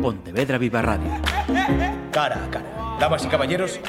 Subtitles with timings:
[0.00, 1.10] Pontevedra Viva Radio.
[2.10, 2.96] Cara a cara.
[2.98, 3.80] Damas y caballeros,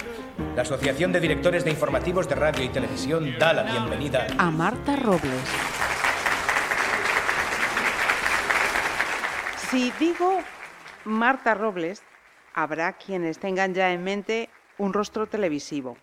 [0.55, 4.97] la Asociación de Directores de Informativos de Radio y Televisión da la bienvenida a Marta
[4.97, 5.41] Robles.
[9.69, 10.39] Si digo
[11.05, 12.03] Marta Robles,
[12.53, 15.97] habrá quienes tengan ya en mente un rostro televisivo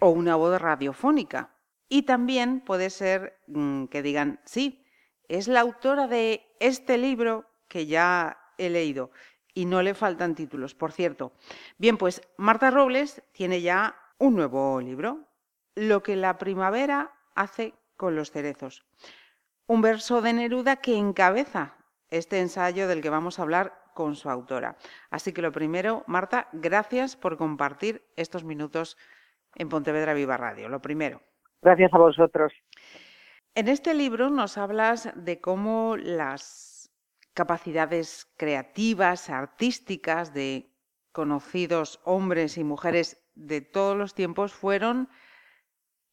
[0.00, 1.50] o una voz radiofónica.
[1.88, 4.84] Y también puede ser mm, que digan, sí,
[5.28, 9.10] es la autora de este libro que ya he leído
[9.56, 11.32] y no le faltan títulos, por cierto.
[11.78, 15.20] Bien, pues Marta Robles tiene ya un nuevo libro,
[15.74, 18.84] Lo que la primavera hace con los cerezos.
[19.66, 21.74] Un verso de Neruda que encabeza
[22.10, 24.76] este ensayo del que vamos a hablar con su autora.
[25.10, 28.98] Así que lo primero, Marta, gracias por compartir estos minutos
[29.54, 30.68] en Pontevedra Viva Radio.
[30.68, 31.22] Lo primero.
[31.62, 32.52] Gracias a vosotros.
[33.54, 36.75] En este libro nos hablas de cómo las
[37.36, 40.72] capacidades creativas, artísticas de
[41.12, 45.10] conocidos hombres y mujeres de todos los tiempos fueron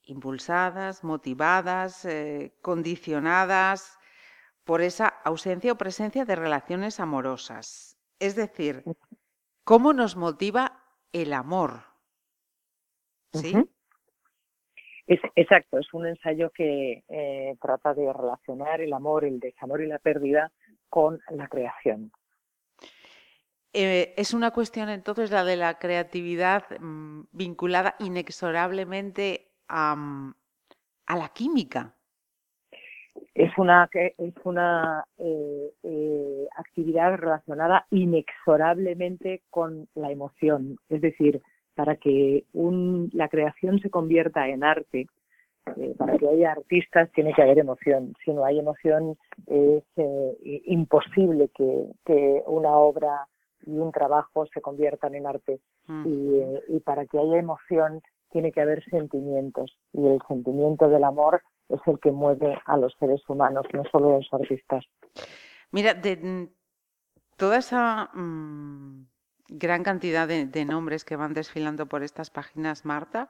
[0.03, 3.97] impulsadas, motivadas, eh, condicionadas
[4.65, 7.97] por esa ausencia o presencia de relaciones amorosas.
[8.19, 8.83] Es decir,
[9.63, 10.83] ¿cómo nos motiva
[11.13, 11.83] el amor?
[13.31, 13.55] ¿Sí?
[15.07, 19.99] Exacto, es un ensayo que eh, trata de relacionar el amor, el desamor y la
[19.99, 20.51] pérdida
[20.93, 22.11] con la creación.
[23.73, 30.35] Eh, es una cuestión entonces la de la creatividad mm, vinculada inexorablemente a, mm,
[31.07, 31.95] a la química
[33.33, 40.77] es una, es una eh, eh, actividad relacionada inexorablemente con la emoción.
[40.89, 41.41] Es decir,
[41.73, 45.07] para que un, la creación se convierta en arte,
[45.77, 48.13] eh, para que haya artistas tiene que haber emoción.
[48.23, 49.83] Si no hay emoción es
[50.65, 53.27] imposible que, que, una obra
[53.65, 55.59] y un trabajo se conviertan en arte.
[55.87, 56.07] Mm.
[56.07, 59.77] Y, y para que haya emoción tiene que haber sentimientos.
[59.93, 64.17] Y el sentimiento del amor es el que mueve a los seres humanos, no solo
[64.17, 64.83] los artistas.
[65.71, 66.47] Mira, de mm,
[67.37, 69.05] toda esa mm,
[69.47, 73.29] gran cantidad de, nombres que van desfilando por estas páginas, Marta,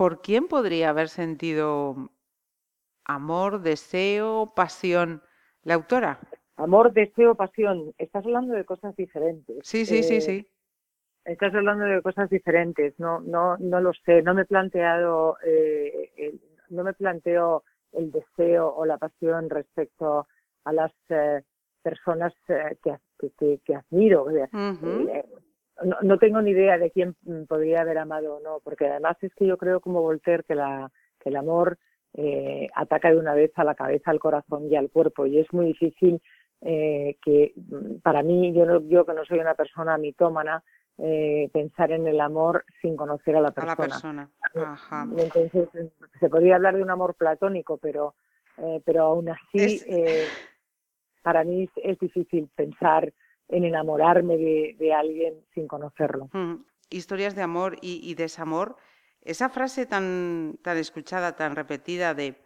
[0.00, 2.10] ¿por quién podría haber sentido
[3.04, 5.22] amor, deseo, pasión
[5.62, 6.18] la autora?
[6.56, 7.92] Amor, deseo, pasión.
[7.98, 9.58] Estás hablando de cosas diferentes.
[9.62, 10.46] Sí, sí, sí, eh, sí.
[11.26, 12.98] Estás hablando de cosas diferentes.
[12.98, 14.22] No, no, no lo sé.
[14.22, 16.40] No me he planteado eh,
[16.70, 20.26] no me planteo el deseo o la pasión respecto
[20.64, 21.42] a las eh,
[21.82, 24.30] personas eh, que, que, admiro.
[24.30, 24.48] Eh,
[26.02, 27.16] no, tengo ni idea de quién
[27.48, 30.90] podría haber amado o no, porque además es que yo creo como Voltaire que, la,
[31.18, 31.78] que el amor
[32.74, 35.66] ataca de una vez a la cabeza, al corazón y al cuerpo y es muy
[35.66, 36.20] difícil
[36.60, 37.54] que
[38.02, 40.62] para mí, yo, no, yo que no soy una persona mitómana,
[41.02, 44.28] eh, pensar en el amor sin conocer a la persona.
[45.16, 45.68] Entonces,
[46.18, 48.16] se podría hablar de un amor platónico, pero,
[48.58, 50.26] eh, pero aún así, eh,
[51.22, 53.14] para mí es, difícil pensar
[53.50, 56.28] en enamorarme de, alguien sin conocerlo.
[56.32, 58.76] Mm, historias de amor y, desamor.
[59.22, 62.36] Esa frase tan, tan escuchada, tan repetida de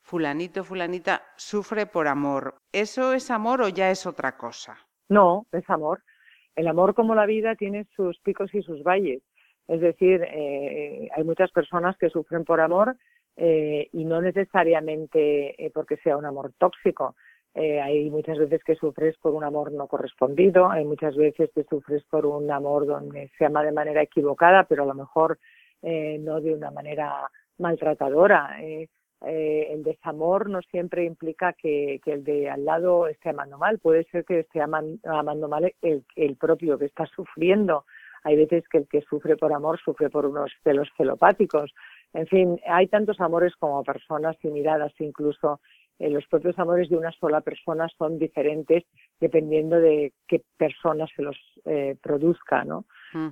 [0.00, 2.56] fulanito, fulanita, sufre por amor.
[2.72, 4.76] ¿Eso es amor o ya es otra cosa?
[5.08, 6.02] No, es amor
[6.56, 9.22] el amor como la vida tiene sus picos y sus valles.
[9.68, 12.96] Es decir, eh, hay muchas personas que sufren por amor
[13.36, 17.16] eh, y no necesariamente eh, porque sea un amor tóxico.
[17.54, 22.02] Hay muchas veces que sufres por un amor no correspondido, hay muchas veces que sufres
[22.04, 25.38] por un amor donde se ama de manera equivocada, pero a lo mejor
[25.82, 28.56] no de una manera maltratadora.
[29.24, 34.04] Eh, el desamor no siempre implica que, el de al lado esté amando mal, puede
[34.04, 37.84] ser que esté amando mal el, propio que está sufriendo.
[38.24, 41.72] Hay veces que el que sufre por amor sufre por unos celos celopáticos.
[42.14, 45.60] En fin, hay tantos amores como personas y miradas, incluso
[46.02, 48.84] eh, los propios amores de una sola persona son diferentes
[49.20, 52.84] dependiendo de qué persona se los eh, produzca, ¿no?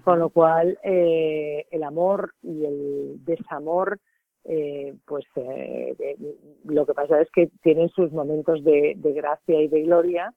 [0.04, 3.98] Con lo cual, el amor y el desamor
[4.44, 6.16] eh, pues eh,
[6.64, 10.32] lo que pasa es que tienen sus momentos de, gracia y de gloria,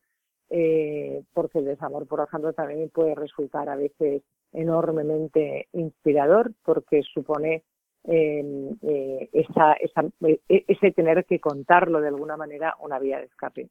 [0.50, 7.63] eh, porque el desamor, por ejemplo, también puede resultar a veces enormemente inspirador, porque supone
[8.03, 9.73] esa,
[10.21, 13.69] e, ese tener que contarlo de alguna manera una vía de escape.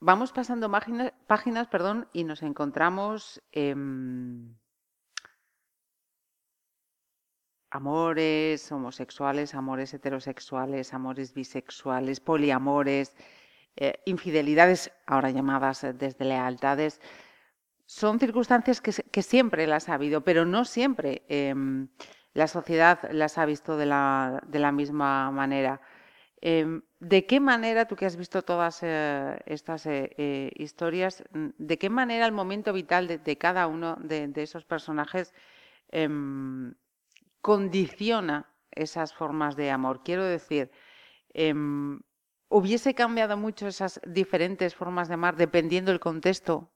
[0.00, 0.70] Vamos pasando
[1.26, 3.42] páginas, perdón, y nos encontramos
[7.70, 13.14] amores homosexuales, amores heterosexuales, amores bisexuales, poliamores,
[13.76, 17.00] eh, infidelidades, ahora llamadas eh, deslealtades,
[17.86, 21.88] son circunstancias que, siempre las ha habido, pero no siempre em,
[22.34, 25.80] la sociedad las ha visto de la, de la misma manera.
[26.40, 29.86] Em, ¿De qué manera, tú que has visto todas eh, estas
[30.54, 35.34] historias, mm, de qué manera el momento vital de, cada uno de, esos personajes
[35.90, 36.74] em,
[37.40, 40.02] condiciona esas formas de amor?
[40.02, 40.70] Quiero decir,
[42.52, 46.68] ¿Hubiese cambiado mucho esas diferentes formas de amar dependiendo del contexto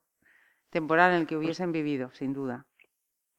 [0.71, 2.65] temporal en el que hubiesen vivido, sin duda?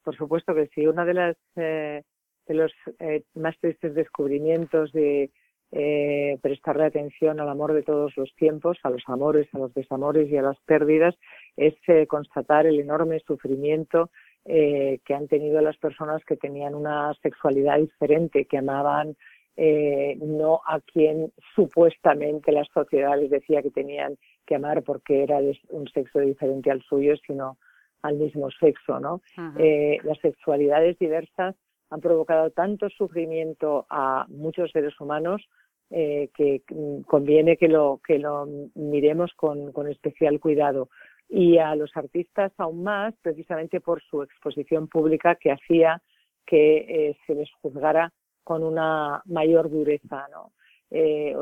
[0.06, 0.88] Por supuesto que sí.
[0.88, 2.04] Uno de, las, eh,
[2.48, 5.32] los eh, más tristes descubrimientos de
[5.72, 10.30] eh, prestarle atención al amor de todos los tiempos, a los amores, a los desamores
[10.30, 11.16] y a las pérdidas,
[11.58, 11.74] es
[12.08, 14.10] constatar el enorme sufrimiento
[14.46, 19.18] que han tenido las personas que tenían una sexualidad diferente, que amaban
[19.58, 25.40] eh, no a quien supuestamente la sociedad les decía que tenían que amar porque era
[25.70, 27.58] un sexo diferente al suyo, sino
[28.06, 29.22] al mismo sexo, ¿no?
[29.58, 31.56] Eh, las sexualidades diversas
[31.90, 35.48] han provocado tanto sufrimiento a muchos seres humanos
[35.90, 36.62] eh, que
[37.06, 40.90] conviene que lo, que lo miremos con, con especial cuidado.
[41.28, 46.02] Y a los artistas aún más, precisamente por su exposición pública que hacía
[46.46, 48.14] que se les juzgara
[48.44, 50.52] con una mayor dureza, ¿no?
[50.92, 51.36] Eh,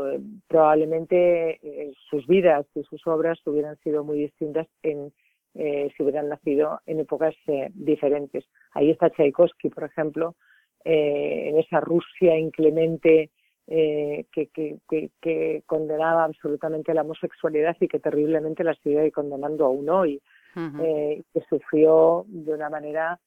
[0.48, 5.14] probablemente eh, sus vidas y sus obras hubieran sido muy distintas en,
[5.56, 7.36] eh, si hubieran nacido en épocas
[7.74, 8.46] diferentes.
[8.72, 10.36] Ahí está Tchaikovsky, por ejemplo,
[10.86, 13.30] en esa Rusia inclemente
[13.66, 20.22] que, que, que, condenaba absolutamente la homosexualidad y que terriblemente la sigue condenando aún hoy,
[20.54, 23.18] que sufrió de una manera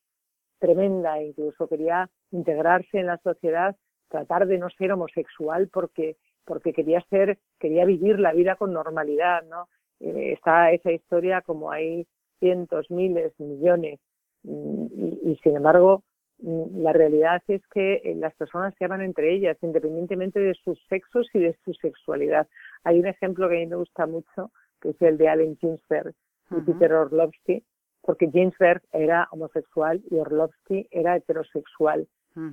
[0.58, 3.74] tremenda, incluso quería integrarse en la sociedad,
[4.08, 9.42] tratar de no ser homosexual porque porque quería ser, quería vivir la vida con normalidad,
[9.42, 9.68] ¿no?
[10.00, 12.06] Eh, está esa historia como hay
[12.38, 14.00] cientos, miles, millones.
[14.42, 14.86] Mm,
[15.24, 16.02] y, sin embargo
[16.38, 20.78] mm, la realidad es que eh, las personas se aman entre ellas independientemente de sus
[20.88, 22.46] sexos y de su sexualidad.
[22.84, 24.50] Hay un ejemplo que a mí me gusta mucho
[24.80, 26.14] que es el de Allen Ginsberg
[26.50, 27.64] y Peter Orlovsky
[28.06, 32.08] porque Ginsberg era homosexual y Orlovsky era heterosexual.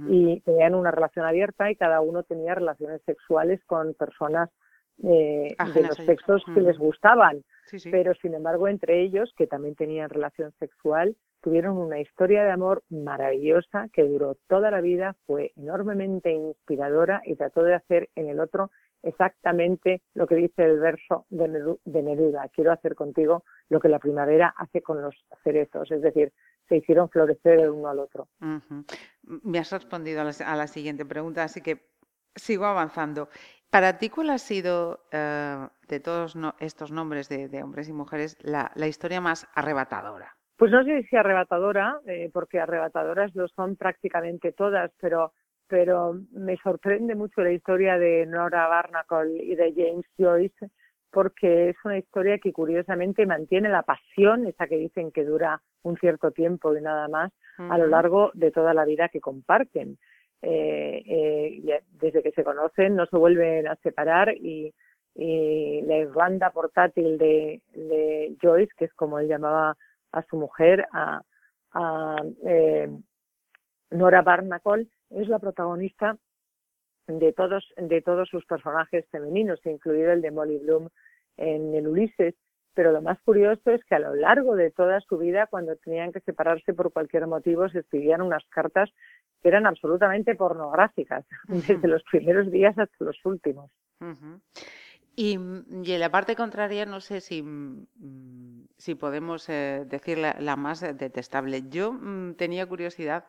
[0.07, 4.49] Y tenían una relación abierta y cada uno tenía relaciones sexuales con personas
[5.01, 7.43] eh, de los sexos que les gustaban.
[7.89, 12.83] Pero sin embargo, entre ellos, que también tenían relación sexual, tuvieron una historia de amor
[12.89, 18.39] maravillosa que duró toda la vida, fue enormemente inspiradora y trató de hacer en el
[18.39, 18.69] otro
[19.03, 22.49] exactamente lo que dice el verso de Neruda.
[22.53, 26.31] Quiero hacer contigo lo que la primavera hace con los cerezos, es decir,
[26.69, 28.29] se hicieron florecer el uno al otro.
[29.21, 31.89] Me has respondido a la, siguiente pregunta, así que
[32.35, 33.27] sigo avanzando.
[33.73, 38.71] Para ti, ¿cuál ha sido eh, de todos estos nombres de, hombres y mujeres la,
[38.87, 40.35] historia más arrebatadora?
[40.57, 45.33] Pues no sé si arrebatadora, eh, porque arrebatadoras lo son prácticamente todas, pero
[45.67, 50.69] pero me sorprende mucho la historia de Nora Barnacle y de James Joyce
[51.09, 55.97] porque es una historia que curiosamente mantiene la pasión, esa que dicen que dura un
[55.97, 59.97] cierto tiempo y nada más, a lo largo de toda la vida que comparten.
[60.45, 64.73] Eh, eh, desde que se conocen no se vuelven a separar y,
[65.15, 67.61] la Irlanda portátil de,
[68.41, 69.77] Joyce, que es como él llamaba
[70.11, 71.21] a su mujer, a,
[72.45, 72.89] eh,
[73.91, 76.17] Nora Barnacle, es la protagonista
[77.07, 80.89] de todos, de todos sus personajes femeninos, incluido el de Molly Bloom
[81.37, 82.33] en el Ulises.
[82.73, 86.11] Pero lo más curioso es que a lo largo de toda su vida, cuando tenían
[86.11, 88.89] que separarse por cualquier motivo, se escribían unas cartas
[89.41, 93.69] que eran absolutamente pornográficas, desde los primeros días hasta los últimos.
[95.15, 97.43] y, en la parte contraria, no sé si,
[98.77, 101.63] si podemos eh, decir la, más detestable.
[101.69, 103.25] Yo mm, tenía curiosidad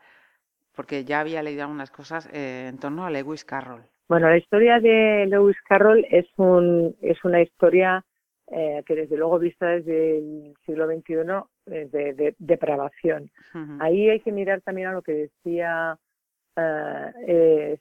[0.74, 3.84] porque ya había leído algunas cosas eh, en torno a Lewis Carroll.
[4.08, 8.04] Bueno, la historia de Lewis Carroll es, un, es una historia
[8.48, 11.14] eh, que desde luego vista desde el siglo XXI
[11.66, 13.30] eh, de, depravación.
[13.80, 15.98] Ahí hay que mirar también a lo que decía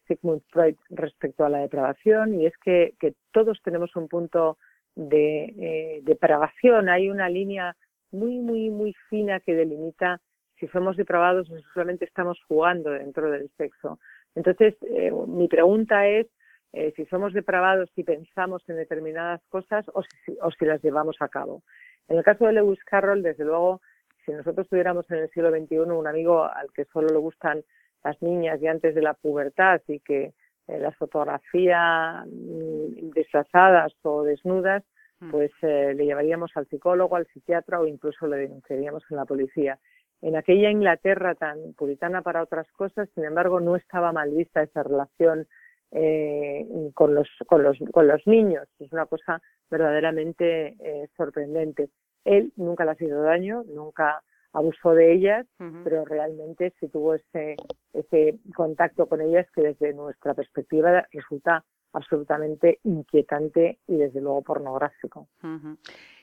[0.07, 4.57] Sigmund Freud respecto a la depravación y es que, que todos tenemos un punto
[4.95, 6.89] de depravación.
[6.89, 7.75] Hay una línea
[8.11, 10.21] muy, muy, muy fina que delimita
[10.59, 13.99] si somos depravados no solamente estamos jugando dentro del sexo.
[14.35, 16.27] Entonces, eh, mi pregunta es
[16.73, 21.17] eh, si somos depravados y pensamos en determinadas cosas o si, o si las llevamos
[21.19, 21.61] a cabo.
[22.07, 23.81] En el caso de Lewis Carroll, desde luego,
[24.25, 27.63] si nosotros tuviéramos en el siglo XXI un amigo al que solo le gustan
[28.03, 30.33] las niñas y antes de la pubertad y que
[30.67, 34.83] eh, las fotografía mm, disfrazadas o desnudas,
[35.31, 39.79] pues le llevaríamos al psicólogo, al psiquiatra o incluso le denunciaríamos en la policía.
[40.21, 44.83] En aquella Inglaterra tan puritana para otras cosas, sin embargo, no estaba mal vista esa
[44.83, 45.47] relación
[45.93, 48.67] eh, con, los, con, los, con los niños.
[48.79, 51.89] Es una cosa verdaderamente eh, sorprendente.
[52.25, 54.23] Él nunca le ha sido daño, nunca
[54.53, 55.47] abusó de ellas,
[55.83, 57.55] pero realmente sí tuvo ese,
[57.91, 65.27] ese contacto con ellas que desde nuestra perspectiva resulta absolutamente inquietante y desde luego pornográfico.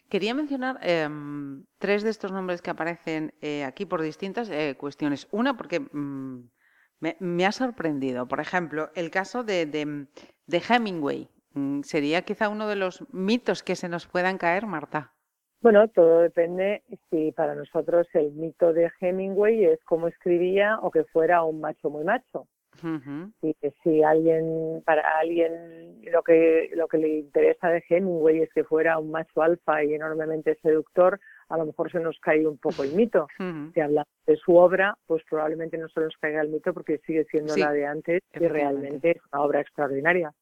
[0.09, 5.29] Quería mencionar em, tres de estos nombres que aparecen eh, aquí por distintas eh, cuestiones.
[5.31, 6.51] Una, porque mm,
[7.01, 8.27] me, ha sorprendido.
[8.27, 11.29] Por ejemplo, el caso de, de, Hemingway.
[11.55, 15.13] Mm, ¿Sería quizá uno de los mitos que se nos puedan caer, Marta?
[15.63, 21.05] Bueno, todo depende si para nosotros el mito de Hemingway es cómo escribía o que
[21.05, 22.47] fuera un macho muy macho.
[23.43, 28.53] Y que si alguien, para alguien lo que, lo que le interesa de Hemingway es
[28.55, 32.57] que fuera un macho alfa y enormemente seductor, a lo mejor se nos cae un
[32.57, 33.27] poco el mito.
[33.75, 37.25] Si hablamos de su obra, pues probablemente no se nos caiga el mito porque sigue
[37.31, 40.33] siendo la de antes y realmente es una obra extraordinaria.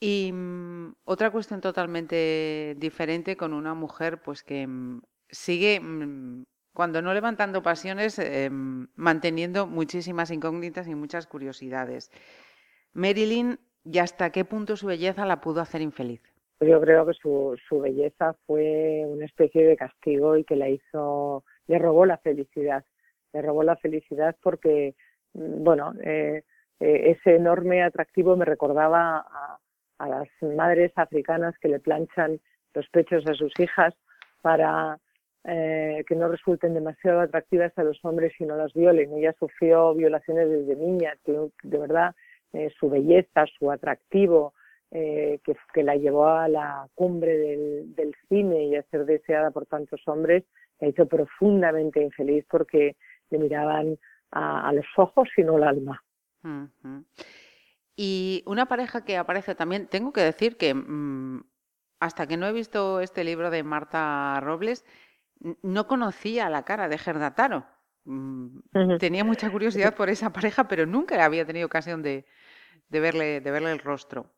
[0.00, 7.02] Y mm, otra cuestión totalmente diferente con una mujer pues que mm, sigue mm, cuando
[7.02, 12.10] no levantando pasiones, em, manteniendo muchísimas incógnitas y muchas curiosidades.
[12.94, 16.31] Marilyn, ¿y hasta qué punto su belleza la pudo hacer infeliz?
[16.62, 21.44] Yo creo que su, su belleza fue una especie de castigo y que la hizo,
[21.66, 22.84] le robó la felicidad.
[23.32, 24.94] Le robó la felicidad porque,
[25.34, 26.42] mm, bueno, eh,
[26.80, 29.58] eh, ese enorme atractivo me recordaba a,
[29.98, 32.40] a las madres africanas que le planchan
[32.74, 33.94] los pechos a sus hijas
[34.40, 34.98] para
[35.44, 39.12] eh, que no resulten demasiado atractivas a los hombres y no las violen.
[39.12, 42.14] Ella sufrió violaciones desde niña, de verdad
[42.52, 44.54] eh, su belleza, su atractivo,
[44.94, 50.02] eh, que, la llevó a la cumbre del, cine y a ser deseada por tantos
[50.06, 50.44] hombres,
[50.80, 52.96] la hizo profundamente infeliz porque
[53.30, 53.98] le miraban
[54.32, 56.04] a, los ojos y no al alma.
[57.96, 61.42] Y una pareja que aparece también, tengo que decir que mm,
[61.98, 64.84] hasta que no he visto este libro de Marta Robles,
[65.62, 67.64] no conocía la cara de Gerda Taro.
[68.04, 68.58] Mm,
[68.98, 72.26] tenía mucha curiosidad por esa pareja, pero nunca había tenido ocasión de,
[72.90, 74.30] verle, de verle el rostro.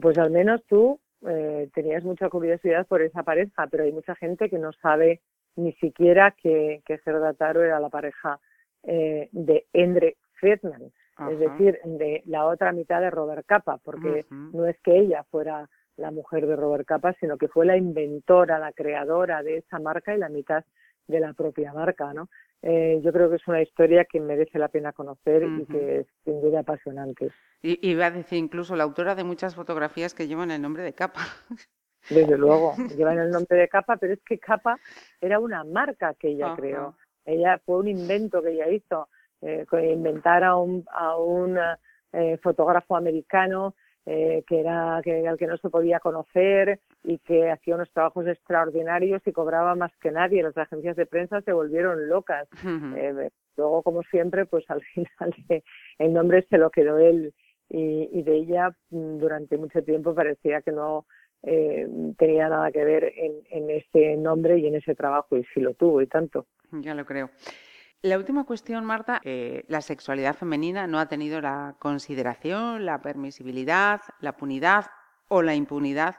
[0.00, 4.48] Pues al menos tú eh, tenías mucha curiosidad por esa pareja, pero hay mucha gente
[4.48, 5.20] que no sabe
[5.56, 8.40] ni siquiera que, que Gerda Taro era la pareja
[8.82, 10.90] eh, de Endre Friedman,
[11.30, 15.68] es decir, de la otra mitad de Robert Capa, porque no es que ella fuera
[15.98, 20.14] la mujer de Robert Capa, sino que fue la inventora, la creadora de esa marca
[20.14, 20.64] y la mitad
[21.06, 22.30] de la propia marca, ¿no?
[22.62, 26.06] Eh, yo creo que es una historia que merece la pena conocer y que es
[26.24, 27.30] sin duda apasionante.
[27.62, 30.92] Y iba a decir incluso la autora de muchas fotografías que llevan el nombre de
[30.92, 31.20] Capa.
[32.10, 34.78] Desde luego, llevan el nombre de Capa, pero es que Capa
[35.20, 36.94] era una marca que ella creó.
[37.24, 39.08] Ella fue un invento que ella hizo,
[39.42, 41.58] eh, inventar a un, a un
[42.12, 43.74] eh, fotógrafo americano
[44.12, 48.26] eh, que era que, al que no se podía conocer y que hacía unos trabajos
[48.26, 50.42] extraordinarios y cobraba más que nadie.
[50.42, 52.48] Las agencias de prensa se volvieron locas.
[52.96, 55.34] Eh, luego, como siempre, pues al final
[56.00, 57.32] el nombre se lo quedó él
[57.68, 61.06] y, de ella mm, durante mucho tiempo parecía que no
[61.44, 61.86] eh,
[62.18, 65.74] tenía nada que ver en, en ese nombre y en ese trabajo y sí lo
[65.74, 66.46] tuvo y tanto.
[66.72, 67.30] Ya lo creo.
[68.02, 74.00] La última cuestión, Marta, eh, la sexualidad femenina no ha tenido la consideración, la permisibilidad,
[74.20, 74.86] la punidad
[75.28, 76.16] o la impunidad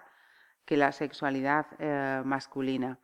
[0.64, 3.00] que la sexualidad eh, masculina.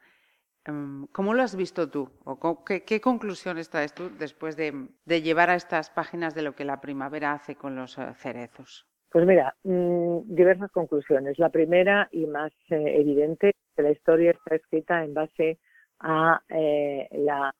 [0.63, 2.11] Em, ¿Cómo lo has visto tú?
[2.23, 4.71] ¿O qué, conclusiones traes tú después de,
[5.07, 8.85] llevar a estas páginas de lo que la primavera hace con los eh, cerezos?
[9.09, 11.39] Pues mira, mm, diversas conclusiones.
[11.39, 15.57] La primera y más evidente, que la historia está escrita en base
[15.99, 17.51] a la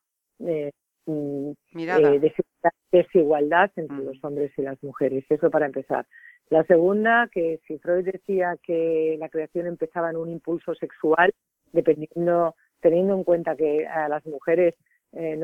[1.07, 2.33] eh,
[2.91, 4.05] desigualdad entre mm.
[4.05, 5.25] los hombres y las mujeres.
[5.29, 6.05] Eso para empezar.
[6.49, 11.33] La segunda, que si Freud decía que la creación empezaba en un impulso sexual,
[11.73, 14.75] dependiendo, teniendo en cuenta que a las mujeres
[15.13, 15.39] eh,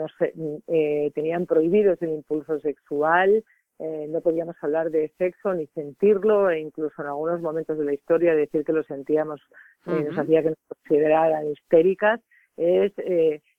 [0.68, 3.44] eh, tenían prohibidos el impulso sexual,
[3.80, 7.94] eh, no podíamos hablar de sexo ni sentirlo, e incluso en algunos momentos de la
[7.94, 9.42] historia decir que lo sentíamos
[9.86, 12.22] nos hacía que nos consideraran histéricas,
[12.56, 12.94] es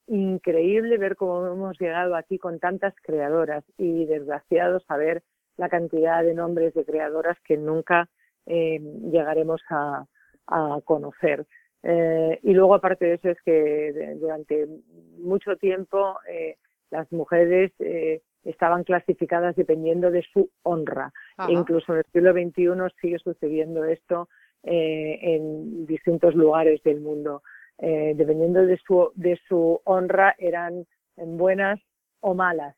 [0.06, 5.22] increíble ver cómo hemos llegado aquí con tantas creadoras y desgraciado saber
[5.56, 8.08] la cantidad de nombres de creadoras que nunca
[8.46, 8.80] eh,
[9.10, 10.06] llegaremos a,
[10.84, 11.46] conocer.
[11.82, 14.68] Eh, y luego, aparte de eso, es que durante
[15.18, 16.58] mucho tiempo eh,
[16.90, 17.72] las mujeres
[18.44, 21.12] estaban clasificadas dependiendo de su honra.
[21.48, 24.28] E incluso en el siglo XXI sigue sucediendo esto
[24.62, 27.42] eh, en distintos lugares del mundo.
[27.78, 31.80] Eh, dependiendo de su, de su honra, eran buenas
[32.20, 32.76] o malas.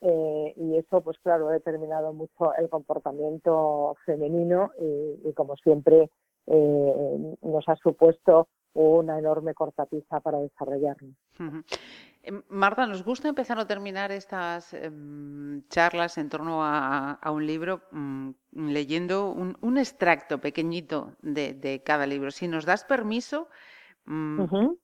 [0.00, 6.10] Eh, y eso, pues claro, ha determinado mucho el comportamiento femenino y, como siempre
[6.46, 11.16] nos ha supuesto una enorme cortapisa para desarrollarnos.
[12.48, 18.30] Marta, nos gusta empezar o terminar estas em, charlas en torno a, un libro mm,
[18.52, 22.30] leyendo un, extracto pequeñito de, cada libro.
[22.30, 23.48] Si nos das permiso,
[24.06, 24.74] mm,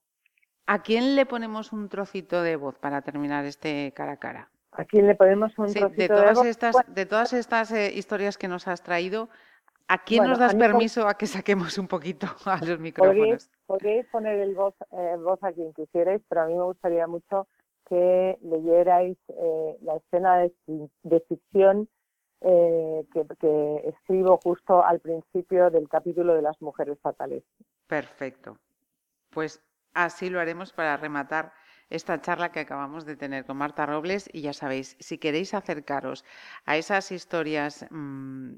[0.66, 4.50] ¿a quién le ponemos un trocito de voz para terminar este cara a cara?
[4.72, 6.46] ¿A quién le ponemos un trocito de, todas voz?
[6.46, 9.28] Estas, de todas estas eh, historias que nos has traído,
[9.88, 13.50] ¿A quién nos das permiso a que saquemos un poquito a los micrófonos?
[13.66, 17.46] Podríais, poner el voz, eh, voz a quien quisierais, pero a mí me gustaría mucho
[17.88, 21.88] que leyerais eh, la escena de, ficción
[22.40, 27.42] eh, que, escribo justo al principio del capítulo de las mujeres fatales.
[27.86, 28.56] Perfecto.
[29.32, 29.62] Pues
[29.94, 31.52] así lo haremos para rematar
[31.90, 36.24] esta charla que acabamos de tener con Marta Robles y ya sabéis, si queréis acercaros
[36.64, 38.54] a esas historias mm,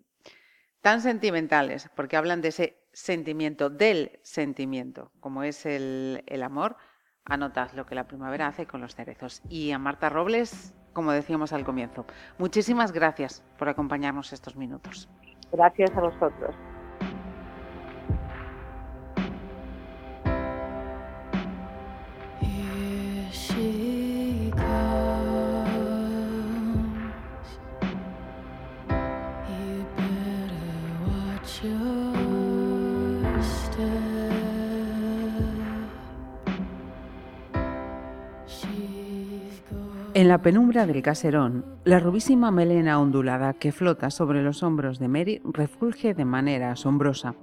[0.81, 6.77] tan sentimentales, porque hablan de ese sentimiento, del sentimiento, como es el, amor,
[7.25, 9.43] anotad lo que la primavera hace con los cerezos.
[9.49, 12.07] Y a Marta Robles, como decíamos al comienzo,
[12.39, 15.09] muchísimas gracias por acompañarnos estos minutos.
[15.51, 16.55] Gracias a vosotros.
[40.15, 45.09] En la penumbra del caserón, la rubísima melena ondulada que flota sobre los hombros de
[45.09, 47.35] Mary refulge de manera asombrosa.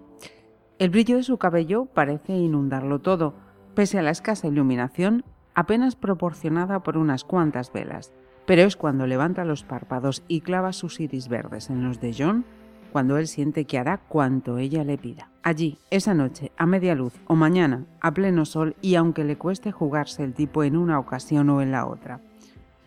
[0.79, 3.35] El brillo de su cabello parece inundarlo todo,
[3.75, 8.13] pese a la escasa iluminación apenas proporcionada por unas cuantas velas.
[8.45, 12.45] Pero es cuando levanta los párpados y clava sus iris verdes en los de John
[12.93, 15.29] cuando él siente que hará cuanto ella le pida.
[15.43, 19.73] Allí, esa noche, a media luz o mañana, a pleno sol y aunque le cueste
[19.73, 22.21] jugarse el tipo en una ocasión o en la otra.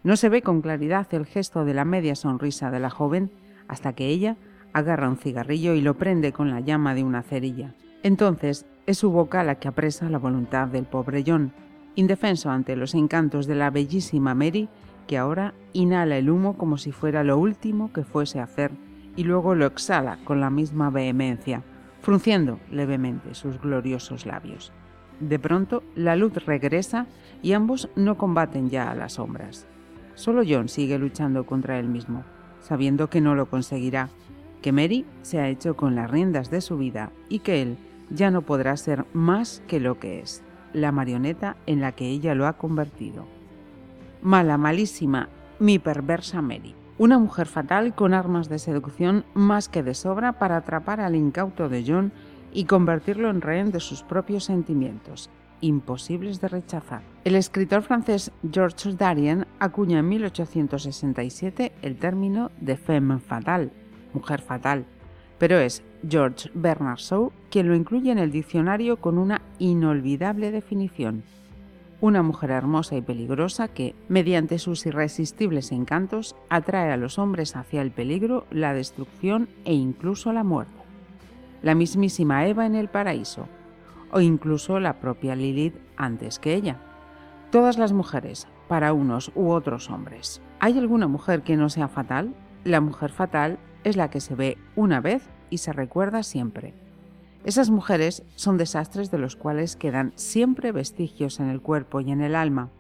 [0.05, 3.33] No se ve con claridad el gesto de la media sonrisa de la joven
[3.69, 4.37] hasta que ella
[4.75, 7.75] agarra un cigarrillo y lo prende con la llama de una cerilla.
[8.03, 11.53] Entonces es su boca la que apresa la voluntad del pobre John,
[11.95, 14.69] indefenso ante los encantos de la bellísima Mary,
[15.07, 18.73] que ahora inhala el humo como si fuera lo último que fuese a hacer
[19.17, 21.63] y luego lo exhala con la misma vehemencia,
[22.03, 24.71] frunciendo levemente sus gloriosos labios.
[25.21, 27.07] De pronto la luz regresa
[27.43, 29.67] y ambos no combaten ya a las sombras.
[30.15, 32.25] Solo John sigue luchando contra él mismo,
[32.61, 34.09] sabiendo que no lo conseguirá,
[34.63, 37.77] que Mary se ha hecho con las riendas de su vida y que él
[38.11, 42.35] ya no podrá ser más que lo que es, la marioneta en la que ella
[42.35, 43.27] lo ha convertido.
[44.23, 46.75] Mala, malísima, mi perversa Mary.
[46.97, 51.69] Una mujer fatal con armas de seducción más que de sobra para atrapar al incauto
[51.69, 52.13] de John
[52.53, 55.29] y convertirlo en rehén de sus propios sentimientos,
[55.65, 57.03] imposibles de rechazar.
[57.25, 63.71] El escritor francés Georges Darien acuña en 1867 el término de femme fatale,
[64.13, 64.85] mujer fatal,
[65.39, 71.23] pero es George Bernard Shaw quien lo incluye en el diccionario con una inolvidable definición.
[72.01, 77.81] Una mujer hermosa y peligrosa que, mediante sus irresistibles encantos, atrae a los hombres hacia
[77.81, 80.75] el peligro, la destrucción e incluso la muerte.
[81.63, 83.49] La mismísima Eva en el paraíso,
[84.15, 86.79] o incluso la propia Lilith antes que ella.
[87.51, 90.41] Todas las mujeres, para unos u otros hombres.
[90.61, 92.33] ¿Hay alguna mujer que no sea fatal?
[92.63, 96.75] La mujer fatal es la que se ve una vez y se recuerda siempre.
[97.45, 102.21] Esas mujeres son desastres de los cuales quedan siempre vestigios en el cuerpo y en
[102.21, 102.71] el alma.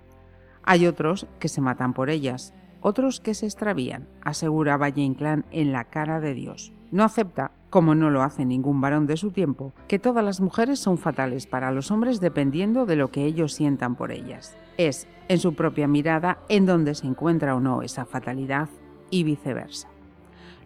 [0.62, 5.73] Hay otros que se matan por ellas, otros que se extravían, asegura Valle Inclán en
[5.73, 6.73] la cara de Dios.
[6.90, 10.79] No acepta como no lo hace ningún varón de su tiempo, que todas las mujeres
[10.79, 14.57] son fatales para los hombres dependiendo de lo que ellos sientan por ellas.
[14.79, 18.68] Es en su propia mirada en donde se encuentra o no esa fatalidad
[19.11, 19.88] y viceversa.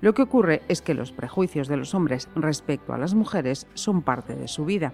[0.01, 4.03] Lo que ocurre es que los prejuicios de los hombres respecto a las mujeres son
[4.03, 4.93] parte de su vida.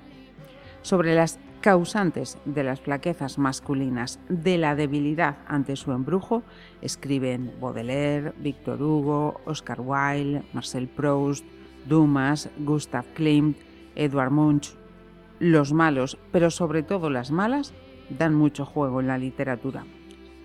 [0.83, 6.43] Sobre las causantes de las flaquezas masculinas, de la debilidad ante su embrujo,
[6.83, 11.43] escriben Baudelaire, Victor Hugo, Oscar Wilde, Marcel Proust,
[11.87, 13.57] Dumas, Gustav Klimt,
[13.95, 14.77] Edward Munch.
[15.39, 17.73] Los malos, pero sobre todo las malas,
[18.11, 19.87] dan mucho juego en la literatura.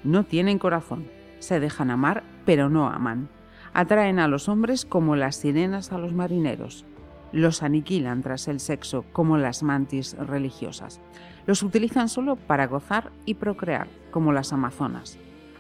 [0.06, 3.28] No tienen corazón, se dejan amar, pero no aman.
[3.74, 6.86] Atraen a los hombres como las sirenas a los marineros.
[7.32, 11.00] Los aniquilan tras el sexo, como las mantis religiosas.
[11.46, 15.18] Los utilizan solo para gozar y procrear, como las amazonas.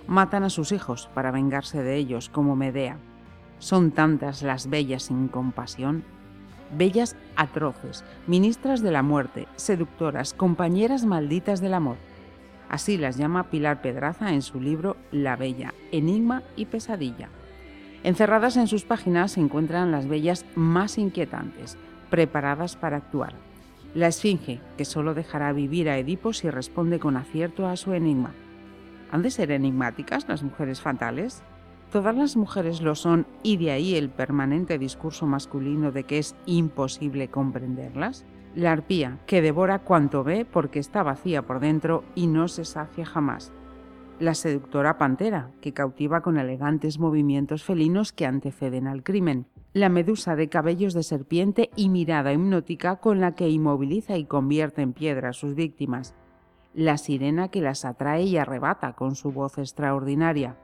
[0.07, 2.97] Matan a sus hijos para vengarse de ellos, como Medea.
[3.59, 6.03] Son tantas las bellas sin compasión,
[6.75, 11.97] bellas atroces, ministras de la muerte, seductoras, compañeras malditas del amor.
[12.69, 17.29] Así las llama Pilar Pedraza en su libro La Bella, Enigma y Pesadilla.
[18.03, 21.77] Encerradas en sus páginas se encuentran las bellas más inquietantes,
[22.09, 23.33] preparadas para actuar.
[23.93, 28.33] La Esfinge, que solo dejará vivir a Edipo si responde con acierto a su enigma.
[29.11, 31.43] ¿Han de ser enigmáticas las mujeres fatales?
[31.91, 36.35] Todas las mujeres lo son y de ahí el permanente discurso masculino de que es
[36.45, 38.25] imposible comprenderlas.
[38.55, 43.05] La arpía, que devora cuanto ve porque está vacía por dentro y no se sacia
[43.05, 43.51] jamás.
[44.19, 49.45] La seductora pantera, que cautiva con elegantes movimientos felinos que anteceden al crimen.
[49.71, 54.81] La medusa de cabellos de serpiente y mirada hipnótica con la que inmoviliza y convierte
[54.81, 56.15] en piedra a sus víctimas.
[56.73, 60.57] La sirena que las atrae y arrebata con su voz extraordinaria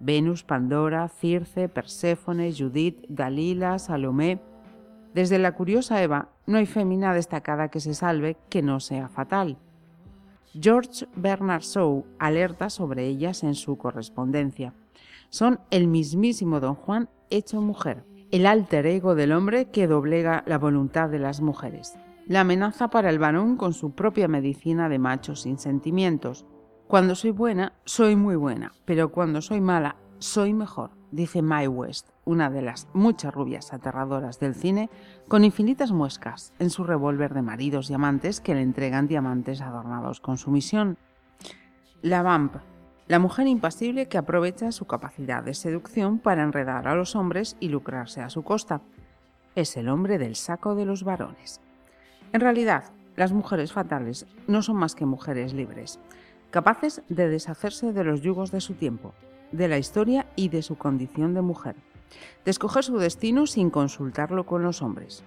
[0.00, 4.40] Venus, Pandora, Circe, Perséfone, Judith, Dalila, Salomé.
[5.14, 9.58] Desde la curiosa Eva no hay fémina destacada que se salve que no sea fatal.
[10.58, 14.74] George Bernard Shaw alerta sobre ellas en su correspondencia.
[15.28, 20.58] Son el mismísimo Don Juan hecho mujer, el alter ego del hombre que doblega la
[20.58, 21.96] voluntad de las mujeres.
[22.26, 26.46] La amenaza para el varón con su propia medicina de machos sin sentimientos,
[26.88, 32.10] cuando soy buena, soy muy buena, pero cuando soy mala, soy mejor, dice Mae West,
[32.26, 34.90] una de las muchas rubias aterradoras del cine,
[35.28, 40.20] con infinitas muescas en su revólver de maridos y amantes que le entregan diamantes adornados
[40.20, 40.98] con su misión.
[42.02, 42.56] La Vamp,
[43.08, 47.70] la mujer impasible que aprovecha su capacidad de seducción para enredar a los hombres y
[47.70, 48.82] lucrarse a su costa.
[49.54, 51.62] Es el hombre del saco de los varones.
[52.34, 52.84] En realidad,
[53.14, 55.98] las mujeres fatales no son más que mujeres libres
[56.50, 59.12] capaces de deshacerse de los yugos de su tiempo,
[59.52, 61.76] de la historia y de su condición de mujer,
[62.44, 65.24] de escoger su destino sin consultarlo con los hombres,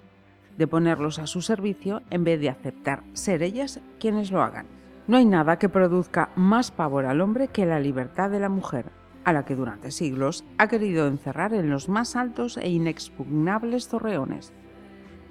[0.57, 4.67] de ponerlos a su servicio en vez de aceptar ser ellas quienes lo hagan.
[5.07, 8.85] No hay nada que produzca más pavor al hombre que la libertad de la mujer,
[9.25, 14.53] a la que durante siglos ha querido encerrar en los más altos e inexpugnables torreones,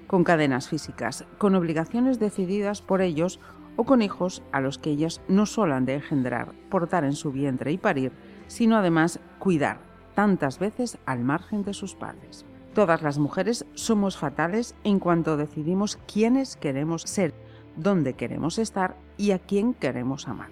[0.07, 3.39] con cadenas físicas, con obligaciones decididas por ellos
[3.75, 7.31] o con hijos a los que ellas no solo han de engendrar, portar en su
[7.31, 8.11] vientre y parir,
[8.47, 9.88] sino además cuidar,
[10.19, 12.45] tantas veces al margen de sus padres.
[12.73, 17.33] Todas las mujeres somos fatales en cuanto decidimos quiénes queremos ser,
[17.77, 20.49] dónde queremos estar y a quién queremos amar.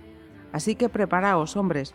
[0.54, 1.94] Así que preparaos, hombres,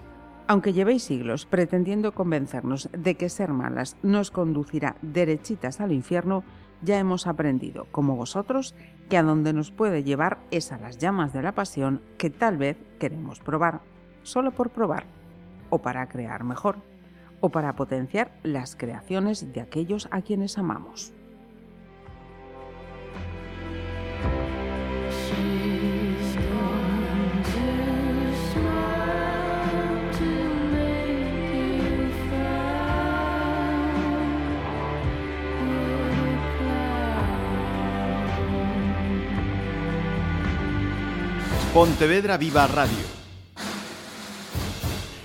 [0.49, 6.45] aunque llevéis siglos pretendiendo convencernos de que ser malas nos conducirá derechitas al infierno,
[6.83, 8.75] ya hemos aprendido, como vosotros,
[9.09, 12.59] que a donde nos puede llevar es a las llamas de la pasión que tal
[12.59, 13.81] vez queremos probar,
[14.25, 15.07] solo por probar,
[15.71, 16.92] o para crear mejor,
[17.43, 21.13] o para potenciar las creaciones de aquellos a quienes amamos.
[41.75, 43.22] Pontevedra Viva Radio.